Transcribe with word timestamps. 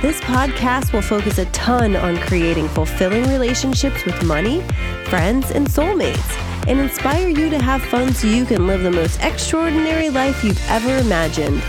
This 0.00 0.20
podcast 0.20 0.92
will 0.92 1.02
focus 1.02 1.38
a 1.38 1.46
ton 1.46 1.96
on 1.96 2.18
creating 2.18 2.68
fulfilling 2.68 3.24
relationships 3.24 4.04
with 4.04 4.22
money, 4.22 4.62
friends, 5.06 5.50
and 5.50 5.66
soulmates 5.66 6.38
and 6.68 6.78
inspire 6.78 7.26
you 7.26 7.50
to 7.50 7.58
have 7.58 7.82
fun 7.82 8.14
so 8.14 8.28
you 8.28 8.44
can 8.44 8.68
live 8.68 8.84
the 8.84 8.92
most 8.92 9.18
extraordinary 9.22 10.08
life 10.08 10.44
you've 10.44 10.64
ever 10.68 10.98
imagined. 10.98 11.60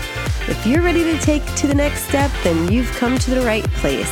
If 0.48 0.64
you're 0.68 0.84
ready 0.84 1.04
to 1.06 1.18
take 1.20 1.44
to 1.56 1.66
the 1.66 1.74
next 1.74 2.04
step, 2.04 2.30
then 2.44 2.72
you've 2.72 2.92
come 2.98 3.18
to 3.18 3.32
the 3.32 3.42
right 3.42 3.64
place. 3.74 4.12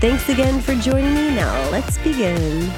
Thanks 0.00 0.28
again 0.28 0.60
for 0.60 0.74
joining 0.74 1.14
me. 1.14 1.32
Now, 1.32 1.70
let's 1.70 1.98
begin. 1.98 2.68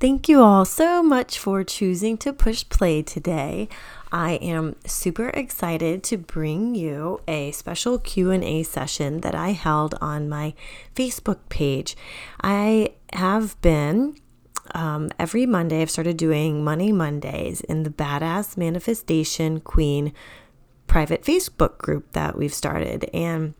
Thank 0.00 0.30
you 0.30 0.40
all 0.40 0.64
so 0.64 1.02
much 1.02 1.38
for 1.38 1.62
choosing 1.62 2.16
to 2.18 2.32
push 2.32 2.66
play 2.70 3.02
today. 3.02 3.68
I 4.10 4.36
am 4.36 4.76
super 4.86 5.28
excited 5.28 6.02
to 6.04 6.16
bring 6.16 6.74
you 6.74 7.20
a 7.28 7.52
special 7.52 7.98
Q&A 7.98 8.62
session 8.62 9.20
that 9.20 9.34
I 9.34 9.50
held 9.50 9.94
on 10.00 10.26
my 10.26 10.54
Facebook 10.96 11.40
page. 11.50 11.98
I 12.42 12.94
have 13.12 13.60
been 13.60 14.16
um, 14.74 15.10
every 15.18 15.44
Monday, 15.44 15.82
I've 15.82 15.90
started 15.90 16.16
doing 16.16 16.64
Money 16.64 16.92
Mondays 16.92 17.60
in 17.60 17.82
the 17.82 17.90
Badass 17.90 18.56
Manifestation 18.56 19.60
Queen 19.60 20.14
private 20.86 21.24
Facebook 21.24 21.76
group 21.76 22.12
that 22.12 22.38
we've 22.38 22.54
started. 22.54 23.10
And 23.12 23.52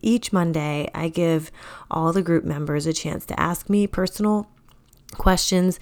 each 0.00 0.32
Monday, 0.32 0.88
I 0.94 1.10
give 1.10 1.52
all 1.90 2.14
the 2.14 2.22
group 2.22 2.44
members 2.44 2.86
a 2.86 2.94
chance 2.94 3.26
to 3.26 3.38
ask 3.38 3.68
me 3.68 3.86
personal 3.86 4.48
questions 5.18 5.78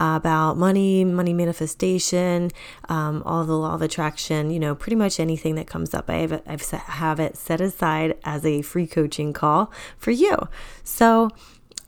about 0.00 0.56
money, 0.56 1.04
money 1.04 1.32
manifestation, 1.32 2.50
um, 2.88 3.22
all 3.24 3.44
the 3.44 3.56
law 3.56 3.74
of 3.74 3.82
attraction, 3.82 4.50
you 4.50 4.58
know, 4.58 4.74
pretty 4.74 4.96
much 4.96 5.20
anything 5.20 5.54
that 5.54 5.66
comes 5.66 5.94
up. 5.94 6.10
I 6.10 6.16
have, 6.16 6.42
I've 6.46 6.62
set, 6.62 6.80
have 6.80 7.20
it 7.20 7.36
set 7.36 7.60
aside 7.60 8.18
as 8.24 8.44
a 8.44 8.62
free 8.62 8.86
coaching 8.86 9.32
call 9.32 9.72
for 9.96 10.10
you. 10.10 10.36
So, 10.82 11.30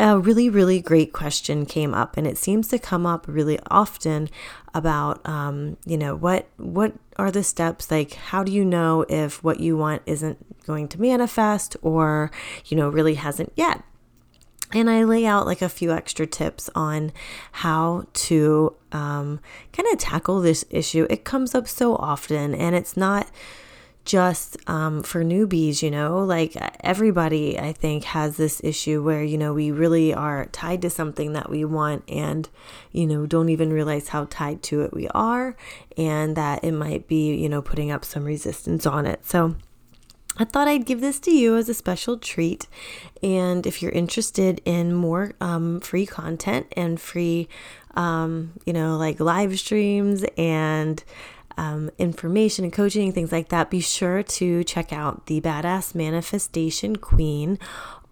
a 0.01 0.19
really, 0.19 0.51
really 0.51 0.81
great 0.81 1.13
question 1.13 1.67
came 1.67 1.95
up, 1.95 2.17
and 2.17 2.27
it 2.27 2.37
seems 2.37 2.69
to 2.69 2.79
come 2.79 3.07
up 3.07 3.27
really 3.29 3.59
often 3.71 4.29
about, 4.75 5.25
um, 5.27 5.77
you 5.87 5.97
know, 5.97 6.17
what 6.17 6.49
what 6.57 6.95
are 7.17 7.31
the 7.31 7.45
steps? 7.45 7.91
Like, 7.91 8.15
how 8.15 8.43
do 8.43 8.51
you 8.51 8.65
know 8.65 9.05
if 9.09 9.45
what 9.45 9.61
you 9.61 9.77
want 9.77 10.03
isn't 10.05 10.65
going 10.67 10.89
to 10.89 11.01
manifest, 11.01 11.77
or 11.81 12.33
you 12.67 12.77
know, 12.77 12.89
really 12.89 13.15
hasn't 13.15 13.53
yet? 13.55 13.83
And 14.75 14.91
I 14.91 15.05
lay 15.05 15.25
out 15.25 15.47
like 15.47 15.63
a 15.63 15.69
few 15.69 15.93
extra 15.93 16.27
tips 16.27 16.69
on 16.75 17.13
how 17.53 18.07
to 18.13 18.75
um, 18.93 19.41
kind 19.73 19.89
of 19.93 19.99
tackle 19.99 20.41
this 20.41 20.65
issue. 20.69 21.07
It 21.09 21.25
comes 21.25 21.55
up 21.55 21.69
so 21.69 21.95
often, 21.97 22.55
and 22.55 22.75
it's 22.75 22.97
not 22.97 23.31
just 24.05 24.59
um, 24.69 25.03
for 25.03 25.25
newbies, 25.25 25.83
you 25.83 25.91
know, 25.91 26.19
like 26.19 26.57
everybody, 26.81 27.59
I 27.59 27.73
think, 27.73 28.05
has 28.05 28.37
this 28.37 28.61
issue 28.63 29.03
where, 29.03 29.25
you 29.25 29.39
know, 29.39 29.55
we 29.55 29.71
really 29.71 30.13
are 30.13 30.47
tied 30.47 30.83
to 30.83 30.91
something 30.91 31.33
that 31.33 31.49
we 31.49 31.65
want 31.65 32.05
and, 32.07 32.49
you 32.93 33.07
know, 33.07 33.25
don't 33.25 33.49
even 33.49 33.73
realize 33.73 34.09
how 34.09 34.27
tied 34.29 34.63
to 34.65 34.83
it 34.83 34.93
we 34.93 35.09
are, 35.09 35.57
and 35.97 36.37
that 36.37 36.63
it 36.63 36.73
might 36.73 37.09
be, 37.09 37.35
you 37.35 37.49
know, 37.49 37.63
putting 37.63 37.91
up 37.91 38.05
some 38.05 38.25
resistance 38.25 38.85
on 38.85 39.07
it. 39.07 39.25
So, 39.25 39.57
I 40.37 40.45
thought 40.45 40.67
I'd 40.67 40.87
give 40.87 41.01
this 41.01 41.21
to 41.21 41.31
you 41.31 41.57
as 41.57 41.69
a 41.69 41.75
special 41.75 42.19
treat. 42.19 42.67
And 43.23 43.67
if 43.67 43.81
you're 43.83 43.93
interested 43.93 44.61
in 44.65 44.93
more 44.93 45.33
um, 45.41 45.81
free 45.81 46.07
content 46.07 46.67
and 46.77 47.01
free, 47.01 47.49
um, 47.95 48.53
you 48.67 48.73
know, 48.73 48.97
like 48.97 49.21
live 49.21 49.59
streams 49.59 50.25
and 50.37 51.03
um, 51.57 51.91
information 51.99 52.65
and 52.65 52.73
coaching 52.73 53.13
things 53.13 53.31
like 53.31 53.51
that, 53.51 53.71
be 53.71 53.81
sure 53.81 54.23
to 54.25 54.65
check 54.65 54.93
out 54.93 55.27
the 55.27 55.41
Badass 55.41 55.95
Manifestation 55.95 56.97
Queen 56.97 57.59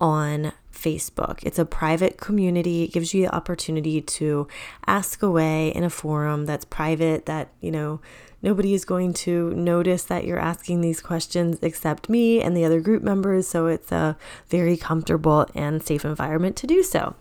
on 0.00 0.52
Facebook. 0.72 1.40
It's 1.42 1.58
a 1.58 1.64
private 1.64 2.18
community. 2.18 2.84
It 2.84 2.92
gives 2.92 3.14
you 3.14 3.22
the 3.22 3.34
opportunity 3.34 4.00
to 4.00 4.46
ask 4.86 5.22
away 5.22 5.68
in 5.70 5.84
a 5.84 5.90
forum 5.90 6.46
that's 6.46 6.64
private, 6.64 7.26
that, 7.26 7.48
you 7.60 7.70
know, 7.70 8.00
Nobody 8.42 8.74
is 8.74 8.84
going 8.84 9.12
to 9.14 9.50
notice 9.54 10.02
that 10.04 10.24
you're 10.24 10.38
asking 10.38 10.80
these 10.80 11.00
questions 11.00 11.58
except 11.62 12.08
me 12.08 12.42
and 12.42 12.56
the 12.56 12.64
other 12.64 12.80
group 12.80 13.02
members, 13.02 13.46
so 13.46 13.66
it's 13.66 13.92
a 13.92 14.16
very 14.48 14.76
comfortable 14.76 15.46
and 15.54 15.82
safe 15.82 16.04
environment 16.04 16.56
to 16.56 16.66
do 16.66 16.82
so. 16.82 17.14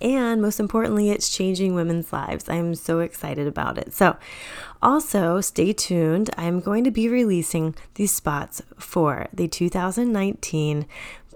And 0.00 0.42
most 0.42 0.58
importantly, 0.58 1.10
it's 1.10 1.30
changing 1.30 1.76
women's 1.76 2.12
lives. 2.12 2.48
I'm 2.48 2.74
so 2.74 2.98
excited 2.98 3.46
about 3.46 3.78
it. 3.78 3.94
So, 3.94 4.16
also 4.82 5.40
stay 5.40 5.72
tuned. 5.72 6.28
I'm 6.36 6.58
going 6.58 6.82
to 6.82 6.90
be 6.90 7.08
releasing 7.08 7.76
these 7.94 8.10
spots 8.10 8.62
for 8.76 9.28
the 9.32 9.46
2019 9.46 10.86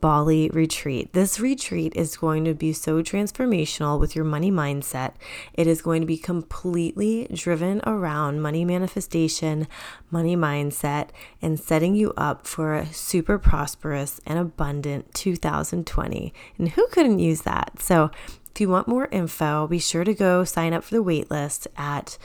Bali 0.07 0.49
retreat. 0.51 1.13
This 1.15 1.41
retreat 1.41 1.93
is 1.97 2.17
going 2.17 2.45
to 2.45 2.55
be 2.55 2.73
so 2.73 3.03
transformational 3.03 3.99
with 3.99 4.15
your 4.15 4.25
money 4.25 4.53
mindset. 4.53 5.15
It 5.53 5.67
is 5.67 5.83
going 5.83 6.01
to 6.01 6.07
be 6.07 6.17
completely 6.17 7.27
driven 7.35 7.81
around 7.85 8.41
money 8.41 8.65
manifestation, 8.65 9.67
money 10.09 10.37
mindset, 10.37 11.09
and 11.43 11.59
setting 11.59 11.97
you 11.97 12.13
up 12.17 12.47
for 12.47 12.77
a 12.77 12.87
super 12.93 13.37
prosperous 13.37 14.21
and 14.25 14.39
abundant 14.39 15.13
2020. 15.13 16.33
And 16.57 16.69
who 16.69 16.87
couldn't 16.93 17.19
use 17.19 17.43
that? 17.43 17.83
So, 17.83 18.13
if 18.55 18.61
you 18.61 18.69
want 18.69 18.87
more 18.87 19.09
info, 19.11 19.67
be 19.67 19.81
sure 19.81 20.05
to 20.05 20.15
go 20.15 20.45
sign 20.45 20.73
up 20.73 20.85
for 20.85 20.95
the 20.95 21.03
waitlist 21.03 21.67
at 21.77 22.17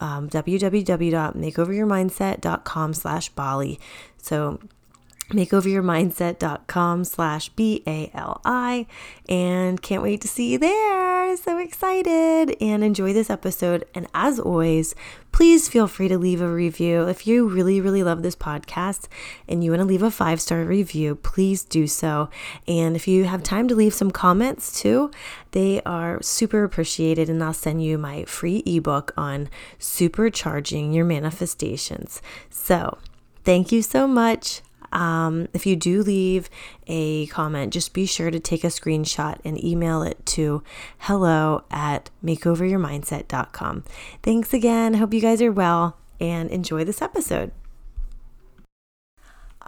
um, 0.00 0.28
www.makeoveryourmindset.com 0.28 2.94
slash 2.94 3.28
Bali. 3.28 3.78
So 4.18 4.58
makeoveryourmindset.com 5.30 7.04
slash 7.04 7.48
b-a-l-i 7.50 8.86
and 9.28 9.82
can't 9.82 10.02
wait 10.02 10.20
to 10.20 10.28
see 10.28 10.52
you 10.52 10.58
there. 10.58 11.36
So 11.36 11.58
excited. 11.58 12.56
And 12.60 12.82
enjoy 12.82 13.12
this 13.12 13.30
episode. 13.30 13.86
And 13.94 14.06
as 14.14 14.38
always 14.38 14.94
please 15.32 15.68
feel 15.68 15.86
free 15.86 16.08
to 16.08 16.18
leave 16.18 16.40
a 16.40 16.48
review. 16.48 17.06
If 17.06 17.26
you 17.26 17.48
really 17.48 17.80
really 17.80 18.02
love 18.02 18.22
this 18.22 18.36
podcast 18.36 19.06
and 19.48 19.62
you 19.62 19.70
want 19.70 19.80
to 19.80 19.86
leave 19.86 20.02
a 20.02 20.10
five 20.10 20.40
star 20.40 20.64
review 20.64 21.14
please 21.14 21.62
do 21.64 21.86
so. 21.86 22.28
And 22.66 22.96
if 22.96 23.06
you 23.06 23.24
have 23.24 23.42
time 23.42 23.68
to 23.68 23.74
leave 23.74 23.94
some 23.94 24.10
comments 24.10 24.80
too 24.80 25.10
they 25.52 25.80
are 25.82 26.20
super 26.22 26.64
appreciated. 26.64 27.28
And 27.28 27.42
i'll 27.42 27.52
send 27.52 27.82
you 27.84 27.98
my 27.98 28.24
free 28.24 28.62
ebook 28.66 29.12
on 29.16 29.48
supercharging 29.78 30.94
your 30.94 31.04
manifestations. 31.04 32.20
So 32.48 32.98
thank 33.44 33.72
you 33.72 33.82
so 33.82 34.06
much 34.06 34.62
um, 34.92 35.48
if 35.52 35.66
you 35.66 35.76
do 35.76 36.02
leave 36.02 36.50
a 36.86 37.26
comment, 37.26 37.72
just 37.72 37.92
be 37.92 38.06
sure 38.06 38.30
to 38.30 38.40
take 38.40 38.64
a 38.64 38.68
screenshot 38.68 39.38
and 39.44 39.62
email 39.62 40.02
it 40.02 40.24
to 40.26 40.62
hello 40.98 41.64
at 41.70 42.10
makeoveryourmindset.com. 42.24 43.84
Thanks 44.22 44.52
again. 44.52 44.94
Hope 44.94 45.14
you 45.14 45.20
guys 45.20 45.40
are 45.42 45.52
well 45.52 45.96
and 46.20 46.50
enjoy 46.50 46.84
this 46.84 47.02
episode. 47.02 47.52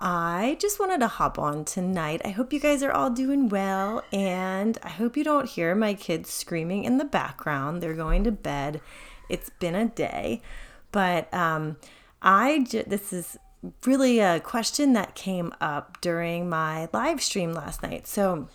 I 0.05 0.56
just 0.59 0.81
wanted 0.81 0.99
to 1.00 1.06
hop 1.06 1.38
on 1.38 1.65
tonight. 1.65 2.22
I 2.25 2.31
hope 2.31 2.53
you 2.53 2.59
guys 2.59 2.82
are 2.82 2.91
all 2.91 3.09
doing 3.09 3.49
well, 3.49 4.03
and 4.12 4.77
I 4.82 4.88
hope 4.88 5.16
you 5.16 5.22
don't 5.22 5.49
hear 5.49 5.77
my 5.77 5.94
kids 5.94 6.28
screaming 6.28 6.82
in 6.82 6.99
the 6.99 7.05
background. 7.05 7.81
They're 7.81 7.94
going 7.94 8.25
to 8.25 8.32
bed. 8.32 8.81
It's 9.28 9.50
been 9.61 9.76
a 9.76 9.87
day, 9.87 10.43
but 10.91 11.32
um, 11.32 11.76
this 12.20 13.12
is 13.12 13.38
really 13.85 14.19
a 14.19 14.41
question 14.41 14.93
that 14.94 15.14
came 15.14 15.55
up 15.61 16.00
during 16.00 16.49
my 16.49 16.88
live 16.93 17.23
stream 17.23 17.53
last 17.53 17.82
night. 17.82 18.06
So 18.06 18.49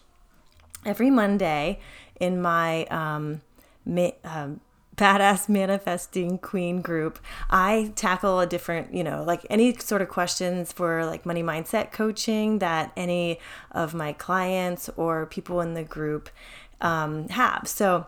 every 0.85 1.09
Monday 1.09 1.79
in 2.19 2.41
my 2.41 2.85
um, 2.85 3.41
ma- 3.85 4.11
um, 4.23 4.59
badass 4.97 5.47
manifesting 5.47 6.39
queen 6.39 6.81
group 6.81 7.19
i 7.51 7.91
tackle 7.95 8.39
a 8.39 8.47
different 8.47 8.91
you 8.91 9.03
know 9.03 9.23
like 9.23 9.45
any 9.47 9.77
sort 9.77 10.01
of 10.01 10.09
questions 10.09 10.73
for 10.73 11.05
like 11.05 11.23
money 11.23 11.43
mindset 11.43 11.91
coaching 11.91 12.57
that 12.57 12.91
any 12.97 13.39
of 13.71 13.93
my 13.93 14.11
clients 14.11 14.89
or 14.97 15.27
people 15.27 15.61
in 15.61 15.75
the 15.75 15.83
group 15.83 16.31
um, 16.81 17.29
have 17.29 17.67
so 17.67 18.07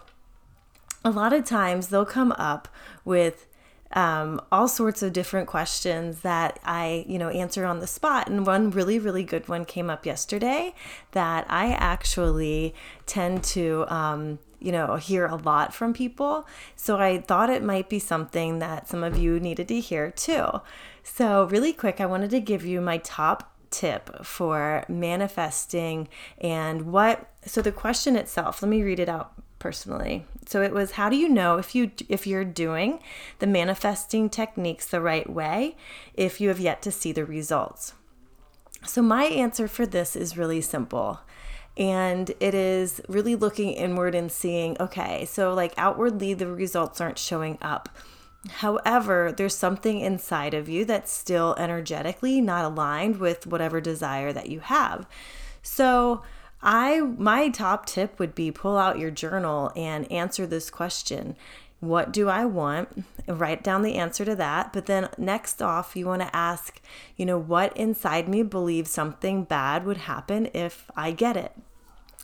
a 1.06 1.12
lot 1.12 1.32
of 1.32 1.46
times 1.46 1.90
they'll 1.90 2.06
come 2.06 2.32
up 2.34 2.68
with 3.06 3.46
um, 3.94 4.42
all 4.52 4.68
sorts 4.68 5.02
of 5.02 5.14
different 5.14 5.48
questions 5.48 6.22
that 6.22 6.60
I, 6.64 7.06
you 7.08 7.18
know, 7.18 7.30
answer 7.30 7.66
on 7.66 7.80
the 7.80 7.88
spot. 7.88 8.28
And 8.28 8.46
one 8.46 8.70
really, 8.72 9.00
really 9.00 9.24
good 9.24 9.48
one 9.48 9.66
came 9.66 9.90
up 9.90 10.06
yesterday 10.06 10.74
that 11.12 11.46
I 11.50 11.72
actually 11.72 12.76
tend 13.06 13.44
to 13.46 13.86
um, 13.88 14.40
you 14.60 14.72
know, 14.72 14.96
hear 14.98 15.26
a 15.26 15.36
lot 15.36 15.74
from 15.74 15.94
people. 15.94 16.46
So 16.76 16.98
I 16.98 17.20
thought 17.20 17.50
it 17.50 17.64
might 17.64 17.90
be 17.90 18.00
something 18.00 18.60
that 18.60 18.88
some 18.88 19.04
of 19.04 19.18
you 19.18 19.40
needed 19.40 19.68
to 19.70 19.80
hear 19.80 20.12
too. 20.12 20.62
So, 21.02 21.46
really 21.46 21.74
quick, 21.74 22.02
I 22.02 22.06
wanted 22.06 22.30
to 22.32 22.40
give 22.42 22.66
you 22.66 22.82
my 22.82 22.98
top 22.98 23.56
tip 23.72 24.26
for 24.26 24.84
manifesting 24.88 26.08
and 26.40 26.92
what 26.92 27.30
so 27.46 27.62
the 27.62 27.72
question 27.72 28.16
itself 28.16 28.64
let 28.64 28.70
me 28.70 28.82
read 28.82 29.00
it 29.00 29.08
out 29.08 29.34
personally 29.60 30.26
so 30.50 30.64
it 30.64 30.74
was 30.74 30.92
how 30.92 31.10
do 31.10 31.16
you 31.16 31.30
know 31.30 31.58
if 31.58 31.76
you 31.76 31.92
if 32.10 32.26
you're 32.26 32.44
doing 32.44 33.00
the 33.38 33.48
manifesting 33.48 34.30
techniques 34.30 34.88
the 34.88 35.00
right 35.02 35.30
way 35.30 35.76
if 36.14 36.42
you 36.42 36.48
have 36.48 36.60
yet 36.60 36.82
to 36.82 36.92
see 36.92 37.12
the 37.12 37.26
results 37.26 37.94
so 38.86 39.02
my 39.02 39.26
answer 39.26 39.68
for 39.68 39.86
this 39.86 40.16
is 40.16 40.38
really 40.38 40.62
simple 40.62 41.20
and 41.78 42.32
it 42.42 42.54
is 42.54 43.00
really 43.08 43.36
looking 43.36 43.72
inward 43.72 44.14
and 44.14 44.30
seeing, 44.30 44.76
okay, 44.82 45.26
so 45.26 45.54
like 45.54 45.74
outwardly, 45.78 46.34
the 46.34 46.48
results 46.48 47.00
aren't 47.00 47.18
showing 47.18 47.58
up. 47.62 47.88
However, 48.50 49.34
there's 49.36 49.56
something 49.56 50.02
inside 50.02 50.54
of 50.54 50.68
you 50.68 50.84
that's 50.84 51.12
still 51.12 51.56
energetically 51.58 52.42
not 52.42 52.66
aligned 52.66 53.18
with 53.18 53.48
whatever 53.48 53.80
desire 53.80 54.34
that 54.34 54.50
you 54.50 54.60
have. 54.60 55.08
So, 55.62 56.22
I 56.62 57.02
my 57.02 57.50
top 57.50 57.86
tip 57.86 58.20
would 58.20 58.36
be 58.36 58.52
pull 58.52 58.78
out 58.78 59.00
your 59.00 59.12
journal 59.12 59.72
and 59.76 60.12
answer 60.12 60.46
this 60.46 60.70
question. 60.70 61.36
What 61.80 62.12
do 62.12 62.28
I 62.28 62.44
want? 62.44 63.06
Write 63.28 63.64
down 63.64 63.84
the 63.84 63.96
answer 63.96 64.26
to 64.26 64.36
that. 64.36 64.74
But 64.74 64.86
then 64.86 65.08
next 65.18 65.62
off, 65.62 65.96
you 65.96 66.06
want 66.06 66.22
to 66.22 66.36
ask, 66.36 66.82
you 67.16 67.26
know, 67.26 67.38
what 67.38 67.76
inside 67.78 68.28
me 68.28 68.44
believes 68.44 68.92
something 68.92 69.46
bad 69.46 69.86
would 69.86 69.98
happen 69.98 70.50
if 70.54 70.92
I 70.98 71.12
get 71.12 71.38
it? 71.38 71.54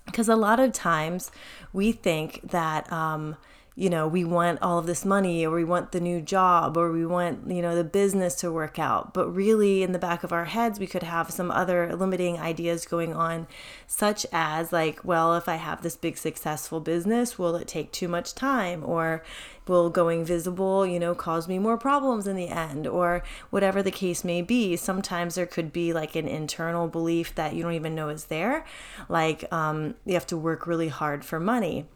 because 0.05 0.29
a 0.29 0.35
lot 0.35 0.59
of 0.59 0.71
times 0.71 1.31
we 1.73 1.91
think 1.91 2.39
that 2.51 2.91
um, 2.91 3.35
you 3.77 3.89
know 3.89 4.07
we 4.07 4.23
want 4.23 4.61
all 4.61 4.79
of 4.79 4.85
this 4.85 5.03
money 5.03 5.45
or 5.45 5.53
we 5.53 5.63
want 5.63 5.91
the 5.91 5.99
new 5.99 6.21
job 6.21 6.77
or 6.77 6.91
we 6.91 7.05
want 7.05 7.49
you 7.49 7.61
know 7.61 7.75
the 7.75 7.83
business 7.83 8.35
to 8.35 8.51
work 8.51 8.79
out. 8.79 9.13
But 9.13 9.29
really 9.29 9.83
in 9.83 9.91
the 9.91 9.99
back 9.99 10.23
of 10.23 10.31
our 10.31 10.45
heads 10.45 10.79
we 10.79 10.87
could 10.87 11.03
have 11.03 11.29
some 11.31 11.51
other 11.51 11.93
limiting 11.95 12.39
ideas 12.39 12.85
going 12.85 13.13
on 13.13 13.47
such 13.85 14.25
as 14.31 14.71
like 14.71 15.03
well 15.03 15.35
if 15.35 15.49
i 15.49 15.55
have 15.55 15.81
this 15.81 15.97
big 15.97 16.17
successful 16.17 16.79
business 16.79 17.37
will 17.37 17.55
it 17.55 17.67
take 17.67 17.91
too 17.91 18.07
much 18.07 18.33
time? 18.33 18.83
Or 18.85 19.23
will 19.67 19.89
going 19.89 20.23
visible 20.23 20.85
you 20.85 20.99
know 20.99 21.13
cause 21.13 21.47
me 21.47 21.59
more 21.59 21.77
problems 21.77 22.27
in 22.27 22.37
the 22.37 22.47
end? 22.47 22.87
Or 22.87 23.23
whatever 23.49 23.83
the 23.83 23.91
case 23.91 24.23
may 24.23 24.41
be 24.41 24.77
sometimes 24.77 25.35
there 25.35 25.45
could 25.45 25.73
be 25.73 25.91
like 25.91 26.15
an 26.15 26.29
internal 26.29 26.87
belief 26.87 27.35
that 27.35 27.53
you 27.53 27.63
don't 27.63 27.73
even 27.73 27.93
know 27.93 28.07
is 28.07 28.25
there. 28.25 28.65
Like 29.09 29.51
um, 29.53 29.95
you 30.05 30.13
have 30.13 30.27
to 30.27 30.37
work 30.37 30.65
really 30.65 30.87
hard 30.87 31.25
for 31.25 31.41
money 31.41 31.87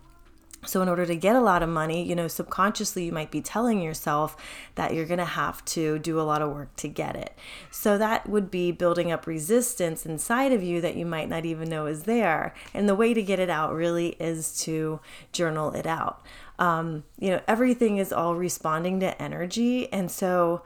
so, 0.66 0.82
in 0.82 0.90
order 0.90 1.06
to 1.06 1.16
get 1.16 1.38
a 1.38 1.42
lot 1.42 1.64
of 1.64 1.70
money, 1.70 2.04
you 2.06 2.16
know, 2.16 2.28
subconsciously 2.28 3.06
you 3.06 3.14
might 3.14 3.32
be 3.32 3.42
telling 3.42 3.82
yourself 3.82 4.36
that 4.76 4.94
you're 4.94 5.06
going 5.06 5.20
to 5.20 5.26
have 5.26 5.64
to 5.66 6.00
do 6.00 6.20
a 6.20 6.24
lot 6.24 6.42
of 6.42 6.52
work 6.52 6.76
to 6.78 6.90
get 6.90 7.16
it. 7.16 7.34
So, 7.72 7.98
that 7.98 8.28
would 8.28 8.52
be 8.52 8.72
building 8.74 9.10
up 9.10 9.26
resistance 9.26 10.06
inside 10.06 10.52
of 10.52 10.62
you 10.62 10.82
that 10.82 10.98
you 10.98 11.06
might 11.06 11.30
not 11.30 11.46
even 11.46 11.70
know 11.70 11.86
is 11.86 12.04
there. 12.04 12.54
And 12.74 12.90
the 12.90 12.96
way 12.96 13.14
to 13.14 13.24
get 13.24 13.40
it 13.40 13.50
out 13.50 13.74
really 13.74 14.10
is 14.20 14.60
to 14.62 15.00
journal 15.32 15.72
it 15.72 15.88
out. 15.88 16.26
Um, 16.58 17.06
you 17.18 17.30
know, 17.30 17.42
everything 17.48 17.98
is 17.98 18.12
all 18.12 18.36
responding 18.36 19.00
to 19.00 19.22
energy. 19.22 19.92
And 19.94 20.12
so, 20.12 20.64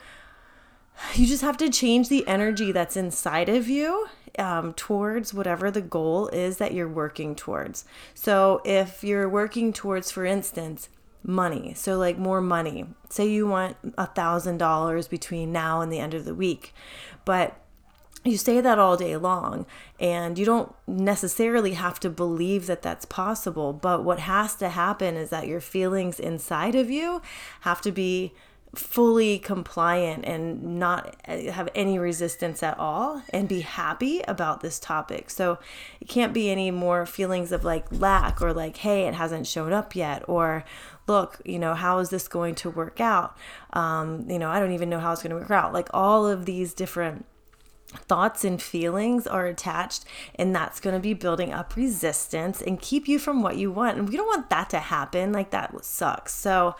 you 1.14 1.28
just 1.28 1.44
have 1.44 1.58
to 1.58 1.70
change 1.70 2.10
the 2.10 2.28
energy 2.28 2.72
that's 2.72 2.98
inside 2.98 3.50
of 3.50 3.68
you 3.68 4.08
um, 4.40 4.74
towards 4.74 5.34
whatever 5.34 5.70
the 5.70 5.82
goal 5.82 6.28
is 6.30 6.58
that 6.58 6.74
you're 6.74 6.88
working 6.88 7.36
towards. 7.36 7.86
So, 8.14 8.62
if 8.66 9.04
you're 9.04 9.30
working 9.30 9.74
towards, 9.74 10.12
for 10.12 10.26
instance, 10.26 10.90
money, 11.24 11.74
so 11.74 11.98
like 11.98 12.18
more 12.18 12.42
money, 12.42 12.86
say 13.10 13.28
you 13.28 13.48
want 13.48 13.78
a 13.98 14.08
thousand 14.08 14.58
dollars 14.58 15.08
between 15.08 15.52
now 15.52 15.82
and 15.82 15.92
the 15.92 16.00
end 16.00 16.14
of 16.14 16.26
the 16.26 16.36
week, 16.36 16.74
but 17.26 17.60
you 18.24 18.38
say 18.38 18.62
that 18.62 18.80
all 18.80 18.96
day 18.96 19.18
long 19.18 19.66
and 20.00 20.38
you 20.40 20.46
don't 20.46 20.74
necessarily 20.88 21.74
have 21.74 22.00
to 22.00 22.10
believe 22.10 22.68
that 22.68 22.82
that's 22.82 23.06
possible 23.06 23.74
but 23.74 24.04
what 24.04 24.20
has 24.20 24.56
to 24.56 24.70
happen 24.70 25.16
is 25.16 25.30
that 25.30 25.48
your 25.48 25.60
feelings 25.60 26.20
inside 26.20 26.76
of 26.76 26.90
you 26.90 27.22
have 27.62 27.82
to 27.82 27.92
be 27.92 28.34
fully 28.76 29.38
compliant 29.38 30.26
and 30.26 30.80
not 30.80 31.16
have 31.26 31.70
any 31.76 32.00
resistance 32.00 32.64
at 32.64 32.78
all 32.80 33.22
and 33.30 33.48
be 33.48 33.62
happy 33.62 34.22
about 34.28 34.62
this 34.62 34.80
topic. 34.80 35.30
So 35.30 35.60
it 36.02 36.08
can't 36.08 36.34
be 36.34 36.50
any 36.50 36.72
more 36.72 37.06
feelings 37.06 37.52
of 37.52 37.64
like 37.64 37.86
lack 37.92 38.42
or 38.42 38.52
like, 38.52 38.78
hey, 38.78 39.08
it 39.08 39.14
hasn't 39.14 39.46
shown 39.46 39.74
up 39.74 39.96
yet, 39.96 40.24
or 40.28 40.64
look, 41.08 41.40
you 41.46 41.60
know, 41.60 41.76
how 41.76 42.00
is 42.00 42.10
this 42.10 42.28
going 42.28 42.56
to 42.56 42.70
work 42.70 43.00
out? 43.00 43.38
Um, 43.74 44.28
you 44.30 44.40
know, 44.40 44.50
I 44.50 44.60
don't 44.60 44.72
even 44.72 44.90
know 44.90 45.00
how 45.00 45.12
it's 45.12 45.22
going 45.22 45.36
to 45.36 45.40
work 45.40 45.52
out. 45.52 45.74
Like 45.74 45.90
all 45.94 46.26
of 46.26 46.46
these 46.46 46.74
different 46.74 47.26
thoughts 47.94 48.44
and 48.44 48.62
feelings 48.62 49.26
are 49.26 49.46
attached 49.46 50.06
and 50.36 50.56
that's 50.56 50.80
going 50.80 50.94
to 50.94 51.00
be 51.00 51.14
building 51.14 51.54
up 51.54 51.76
resistance 51.76 52.62
and 52.62 52.82
keep 52.82 53.08
you 53.08 53.18
from 53.18 53.42
what 53.42 53.58
you 53.58 53.72
want 53.72 53.98
and 53.98 54.10
we 54.10 54.16
don't 54.16 54.28
want 54.28 54.50
that 54.50 54.70
to 54.70 54.80
happen 54.80 55.32
like 55.32 55.52
that 55.52 55.74
sucks 55.84 56.34
so 56.34 56.76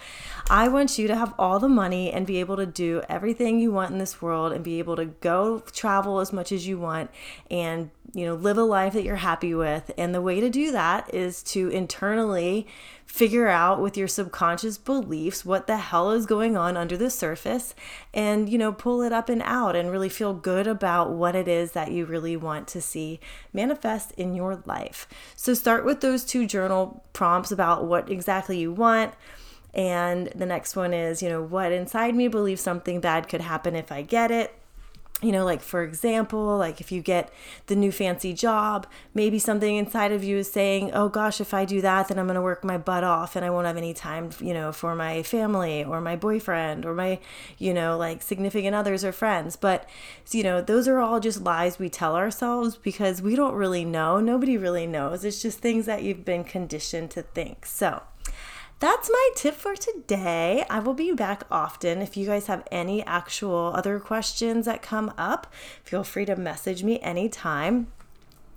i 0.50 0.68
want 0.68 0.98
you 0.98 1.08
to 1.08 1.16
have 1.16 1.34
all 1.40 1.60
the 1.60 1.70
money 1.70 2.12
and 2.12 2.28
be 2.28 2.40
able 2.40 2.56
to 2.56 2.66
do 2.66 3.02
everything 3.10 3.60
you 3.60 3.72
want 3.72 3.92
in 3.92 3.98
this 3.98 4.22
world 4.22 4.52
and 4.52 4.64
be 4.64 4.80
able 4.80 4.96
to 4.96 5.06
go 5.06 5.60
travel 5.72 6.20
as 6.20 6.32
much 6.34 6.52
as 6.52 6.68
you 6.68 6.78
want 6.78 7.10
and 7.50 7.90
you 8.14 8.26
know 8.26 8.36
live 8.36 8.58
a 8.58 8.64
life 8.64 8.94
that 8.94 9.04
you're 9.04 9.16
happy 9.18 9.54
with. 9.54 9.92
And 9.98 10.14
the 10.14 10.22
way 10.22 10.40
to 10.40 10.50
do 10.50 10.72
that 10.72 11.14
is 11.14 11.42
to 11.44 11.70
internally 11.70 12.68
figure 13.06 13.48
out 13.48 13.82
with 13.82 13.98
your 13.98 14.08
subconscious 14.08 14.78
beliefs 14.78 15.46
what 15.46 15.68
the 15.68 15.78
hell 15.78 16.12
is 16.12 16.26
going 16.26 16.58
on 16.58 16.76
under 16.76 16.98
the 16.98 17.10
surface 17.10 17.76
and, 18.14 18.50
you 18.50 18.58
know, 18.58 18.72
pull 18.72 19.02
it 19.02 19.12
up 19.12 19.30
and 19.30 19.42
out 19.44 19.76
and 19.76 19.92
really 19.92 20.10
feel 20.10 20.34
good 20.34 20.66
about 20.66 21.03
what 21.12 21.36
it 21.36 21.48
is 21.48 21.72
that 21.74 21.92
you 21.92 22.06
really 22.06 22.38
want 22.38 22.68
to 22.70 22.82
see 22.82 23.20
manifest 23.52 24.12
in 24.14 24.34
your 24.34 24.62
life. 24.66 25.08
So 25.36 25.54
start 25.54 25.86
with 25.86 26.02
those 26.02 26.24
two 26.24 26.46
journal 26.46 27.04
prompts 27.14 27.52
about 27.52 27.86
what 27.86 28.10
exactly 28.10 28.60
you 28.60 28.72
want. 28.72 29.14
And 29.74 30.28
the 30.36 30.46
next 30.46 30.76
one 30.76 30.94
is, 30.94 31.24
you 31.24 31.30
know, 31.30 31.42
what 31.42 31.72
inside 31.72 32.16
me 32.16 32.28
believes 32.28 32.62
something 32.62 33.00
bad 33.00 33.28
could 33.28 33.42
happen 33.42 33.76
if 33.76 33.92
I 33.92 34.04
get 34.04 34.30
it 34.30 34.56
you 35.24 35.32
know, 35.32 35.46
like 35.46 35.62
for 35.62 35.84
example, 35.84 36.58
like 36.58 36.82
if 36.82 36.92
you 36.92 37.02
get 37.02 37.32
the 37.68 37.76
new 37.76 37.92
fancy 37.92 38.34
job, 38.34 38.86
maybe 39.14 39.40
something 39.40 39.76
inside 39.76 40.12
of 40.12 40.24
you 40.24 40.38
is 40.38 40.52
saying, 40.52 40.92
oh 40.94 41.10
gosh, 41.10 41.40
if 41.40 41.54
I 41.54 41.66
do 41.66 41.82
that, 41.82 42.08
then 42.08 42.20
I'm 42.20 42.26
going 42.26 42.36
to 42.36 42.42
work 42.42 42.64
my 42.64 42.78
butt 42.78 43.04
off 43.04 43.36
and 43.36 43.46
I 43.46 43.50
won't 43.50 43.68
have 43.68 43.78
any 43.78 43.94
time, 43.94 44.32
you 44.40 44.54
know, 44.54 44.72
for 44.72 44.96
my 44.96 45.24
family 45.24 45.84
or 45.84 46.02
my 46.02 46.16
boyfriend 46.16 46.86
or 46.86 46.94
my, 46.94 47.20
you 47.58 47.74
know, 47.74 47.98
like 47.98 48.22
significant 48.22 48.76
others 48.76 49.04
or 49.04 49.12
friends. 49.12 49.56
But, 49.56 49.88
you 50.32 50.44
know, 50.44 50.62
those 50.62 50.88
are 50.88 51.00
all 51.00 51.20
just 51.20 51.42
lies 51.42 51.80
we 51.80 51.90
tell 51.90 52.16
ourselves 52.16 52.76
because 52.78 53.22
we 53.22 53.36
don't 53.36 53.56
really 53.56 53.86
know. 53.86 54.20
Nobody 54.20 54.58
really 54.58 54.88
knows. 54.88 55.24
It's 55.24 55.42
just 55.42 55.60
things 55.60 55.86
that 55.86 56.04
you've 56.04 56.26
been 56.26 56.44
conditioned 56.44 57.12
to 57.12 57.22
think. 57.22 57.66
So, 57.66 58.04
that's 58.84 59.10
my 59.10 59.30
tip 59.34 59.56
for 59.56 59.78
today. 59.78 60.66
I 60.70 60.80
will 60.80 60.94
be 60.94 61.14
back 61.14 61.46
often. 61.50 62.02
If 62.02 62.18
you 62.18 62.26
guys 62.26 62.48
have 62.48 62.68
any 62.70 63.02
actual 63.06 63.72
other 63.74 63.98
questions 63.98 64.66
that 64.66 64.82
come 64.82 65.14
up, 65.18 65.48
feel 65.86 66.04
free 66.04 66.26
to 66.26 66.36
message 66.36 66.84
me 66.84 67.00
anytime. 67.00 67.88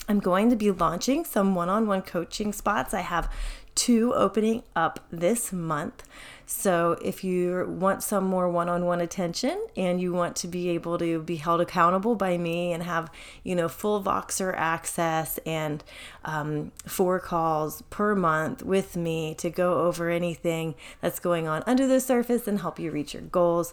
I'm 0.09 0.19
going 0.19 0.51
to 0.51 0.57
be 0.57 0.73
launching 0.73 1.25
some 1.25 1.55
one 1.55 1.69
on 1.69 1.87
one 1.87 2.03
coaching 2.03 2.53
spots. 2.53 2.93
I 2.93 3.03
have 3.03 3.33
two 3.77 4.13
opening 4.15 4.65
up 4.75 4.99
this 5.13 5.53
month. 5.53 6.03
So, 6.49 6.97
if 7.03 7.23
you 7.25 7.67
want 7.69 8.03
some 8.03 8.25
more 8.25 8.49
one 8.49 8.69
on 8.69 8.85
one 8.85 9.01
attention 9.01 9.65
and 9.77 10.01
you 10.01 10.13
want 10.13 10.37
to 10.37 10.49
be 10.49 10.71
able 10.71 10.97
to 10.99 11.21
be 11.21 11.37
held 11.37 11.61
accountable 11.61 12.15
by 12.15 12.39
me 12.39 12.73
and 12.73 12.83
have, 12.83 13.11
you 13.43 13.55
know, 13.55 13.69
full 13.69 14.03
Voxer 14.03 14.55
access 14.57 15.39
and 15.45 15.83
um, 16.25 16.73
four 16.87 17.19
calls 17.21 17.83
per 17.91 18.15
month 18.15 18.63
with 18.65 18.97
me 18.97 19.35
to 19.37 19.51
go 19.51 19.87
over 19.87 20.09
anything 20.09 20.75
that's 21.01 21.19
going 21.19 21.47
on 21.49 21.63
under 21.67 21.87
the 21.87 22.01
surface 22.01 22.47
and 22.47 22.61
help 22.61 22.79
you 22.79 22.91
reach 22.93 23.15
your 23.15 23.25
goals, 23.25 23.73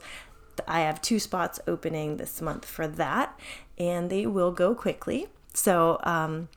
I 0.67 0.81
have 0.81 1.01
two 1.01 1.19
spots 1.19 1.59
opening 1.67 2.17
this 2.17 2.41
month 2.41 2.65
for 2.65 2.87
that, 2.87 3.39
and 3.77 4.09
they 4.09 4.25
will 4.25 4.51
go 4.51 4.75
quickly. 4.75 5.27
So, 5.53 5.99
um, 6.03 6.49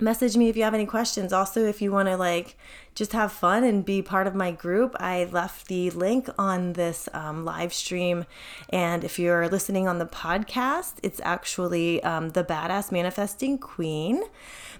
message 0.00 0.36
me 0.36 0.48
if 0.48 0.56
you 0.56 0.64
have 0.64 0.74
any 0.74 0.86
questions. 0.86 1.32
Also, 1.32 1.64
if 1.64 1.80
you 1.80 1.92
want 1.92 2.08
to 2.08 2.16
like 2.16 2.56
just 2.96 3.12
have 3.12 3.30
fun 3.30 3.62
and 3.62 3.84
be 3.84 4.00
part 4.00 4.26
of 4.26 4.34
my 4.34 4.50
group, 4.50 4.96
I 4.98 5.28
left 5.30 5.68
the 5.68 5.90
link 5.90 6.28
on 6.38 6.72
this 6.72 7.10
um, 7.12 7.44
live 7.44 7.74
stream. 7.74 8.24
And 8.70 9.04
if 9.04 9.18
you're 9.18 9.48
listening 9.48 9.86
on 9.86 9.98
the 9.98 10.06
podcast, 10.06 10.94
it's 11.02 11.20
actually 11.22 12.02
um, 12.02 12.30
the 12.30 12.42
Badass 12.42 12.90
Manifesting 12.90 13.58
Queen. 13.58 14.22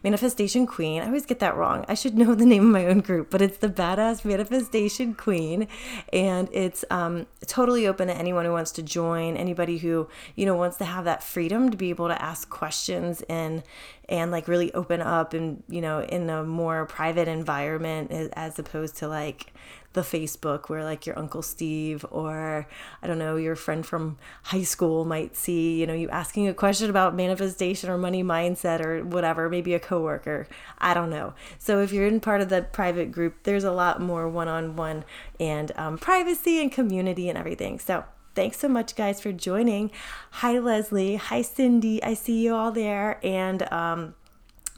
Manifestation 0.03 0.67
Queen. 0.67 1.03
I 1.03 1.07
always 1.07 1.27
get 1.27 1.41
that 1.41 1.57
wrong. 1.57 1.85
I 1.89 1.95
should 1.95 2.17
know 2.17 2.35
the 2.37 2.47
name 2.47 2.67
of 2.67 2.73
my 2.73 2.87
own 2.87 3.01
group, 3.01 3.29
but 3.31 3.43
it's 3.43 3.59
the 3.59 3.69
Badass 3.69 4.25
Manifestation 4.25 5.15
Queen, 5.15 5.69
and 6.13 6.49
it's 6.53 6.85
um, 6.91 7.27
totally 7.47 7.87
open 7.87 8.09
to 8.09 8.17
anyone 8.17 8.45
who 8.45 8.53
wants 8.53 8.73
to 8.73 8.83
join. 8.83 9.37
Anybody 9.37 9.79
who 9.79 10.09
you 10.37 10.47
know 10.47 10.55
wants 10.55 10.77
to 10.79 10.85
have 10.85 11.05
that 11.05 11.23
freedom 11.23 11.71
to 11.71 11.77
be 11.77 11.91
able 11.91 12.09
to 12.09 12.23
ask 12.23 12.49
questions 12.49 13.23
and 13.29 13.63
and 14.09 14.31
like 14.31 14.47
really 14.47 14.73
open 14.75 15.03
up 15.03 15.35
and 15.35 15.63
you 15.69 15.81
know 15.81 16.01
in 16.01 16.31
a 16.31 16.45
more 16.45 16.87
private 16.87 17.29
environment 17.29 18.06
environment 18.11 18.33
as 18.37 18.59
opposed 18.59 18.97
to 18.97 19.09
like 19.09 19.53
the 19.93 20.03
Facebook 20.03 20.69
where 20.69 20.85
like 20.85 21.07
your 21.07 21.19
Uncle 21.19 21.43
Steve 21.43 22.05
or 22.11 22.67
I 23.03 23.07
don't 23.07 23.19
know, 23.19 23.37
your 23.37 23.57
friend 23.57 23.85
from 23.85 24.19
high 24.45 24.63
school 24.63 25.05
might 25.05 25.37
see, 25.37 25.81
you 25.81 25.87
know, 25.87 25.95
you 25.95 26.09
asking 26.11 26.49
a 26.49 26.55
question 26.55 26.91
about 26.91 27.15
manifestation 27.15 27.89
or 27.89 27.97
money 27.97 28.23
mindset 28.23 28.85
or 28.85 29.03
whatever, 29.05 29.49
maybe 29.49 29.75
a 29.75 29.81
coworker. 29.81 30.47
I 30.79 30.93
don't 30.93 31.11
know. 31.11 31.35
So 31.59 31.81
if 31.81 31.93
you're 31.93 32.07
in 32.07 32.21
part 32.21 32.41
of 32.41 32.51
the 32.51 32.63
private 32.63 33.11
group, 33.11 33.45
there's 33.45 33.65
a 33.65 33.73
lot 33.73 34.01
more 34.01 34.29
one 34.29 34.49
on 34.49 34.77
one 34.77 35.05
and 35.41 35.73
um, 35.77 35.99
privacy 35.99 36.61
and 36.61 36.71
community 36.71 37.29
and 37.29 37.39
everything. 37.39 37.79
So 37.79 38.05
thanks 38.35 38.59
so 38.59 38.69
much, 38.69 38.97
guys, 38.97 39.21
for 39.21 39.33
joining. 39.33 39.91
Hi, 40.31 40.59
Leslie. 40.59 41.17
Hi, 41.17 41.41
Cindy. 41.41 42.03
I 42.03 42.13
see 42.13 42.45
you 42.45 42.55
all 42.55 42.71
there. 42.71 43.19
And 43.25 43.63
um, 43.73 44.15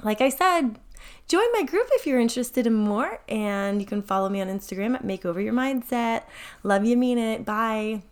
like 0.04 0.20
I 0.20 0.28
said, 0.28 0.78
join 1.26 1.44
my 1.52 1.62
group 1.62 1.86
if 1.92 2.06
you're 2.06 2.20
interested 2.20 2.66
in 2.66 2.74
more. 2.74 3.20
And 3.28 3.80
you 3.80 3.86
can 3.86 4.02
follow 4.02 4.28
me 4.28 4.40
on 4.40 4.48
Instagram 4.48 4.94
at 4.94 5.04
Makeover 5.04 5.42
Your 5.42 5.54
Mindset. 5.54 6.22
Love 6.62 6.84
you, 6.84 6.96
mean 6.96 7.18
it. 7.18 7.44
Bye. 7.44 8.02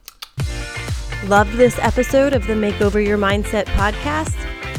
Loved 1.26 1.52
this 1.54 1.78
episode 1.80 2.34
of 2.34 2.46
the 2.46 2.52
Makeover 2.52 3.04
Your 3.04 3.18
Mindset 3.18 3.64
podcast? 3.66 4.34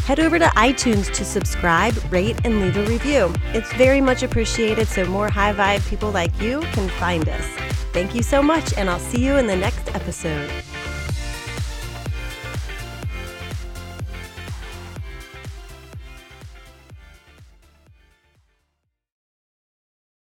Head 0.05 0.21
over 0.21 0.39
to 0.39 0.45
iTunes 0.45 1.13
to 1.15 1.25
subscribe, 1.25 1.93
rate, 2.09 2.39
and 2.45 2.61
leave 2.61 2.77
a 2.77 2.85
review. 2.85 3.33
It's 3.47 3.73
very 3.73 3.99
much 3.99 4.23
appreciated 4.23 4.87
so 4.87 5.05
more 5.05 5.29
high 5.29 5.53
vibe 5.53 5.85
people 5.89 6.11
like 6.11 6.39
you 6.41 6.61
can 6.71 6.87
find 6.91 7.27
us. 7.27 7.45
Thank 7.91 8.15
you 8.15 8.23
so 8.23 8.41
much, 8.41 8.73
and 8.77 8.89
I'll 8.89 8.99
see 8.99 9.25
you 9.25 9.35
in 9.35 9.47
the 9.47 9.57
next 9.57 9.93
episode. 9.93 10.49